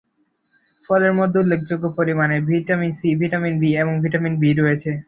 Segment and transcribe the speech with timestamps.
[0.85, 4.91] ফলের মধ্যে উল্লেখযোগ্য পরিমাণে ভিটামিন সি, ভিটামিন বি এবং ভিটামিন বি রয়েছে।